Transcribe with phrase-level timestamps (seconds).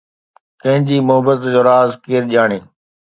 [0.61, 2.59] ڪنهن جي محبت جو راز ڪير ڄاڻي